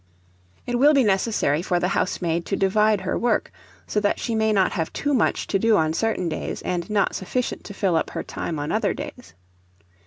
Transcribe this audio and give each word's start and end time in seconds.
It 0.65 0.79
will 0.79 0.95
be 0.95 1.03
necessary 1.03 1.61
for 1.61 1.79
the 1.79 1.89
housemaid 1.89 2.43
to 2.47 2.55
divide 2.55 3.01
her 3.01 3.15
work, 3.15 3.51
so 3.85 3.99
that 3.99 4.17
she 4.19 4.33
may 4.33 4.51
not 4.51 4.71
have 4.71 4.91
too 4.93 5.13
much 5.13 5.45
to 5.45 5.59
do 5.59 5.77
on 5.77 5.93
certain 5.93 6.27
days, 6.27 6.63
and 6.63 6.89
not 6.89 7.13
sufficient 7.13 7.63
to 7.65 7.73
fill 7.75 7.95
up 7.95 8.09
her 8.09 8.23
time 8.23 8.57
on 8.57 8.71
other 8.71 8.95
days. 8.95 9.35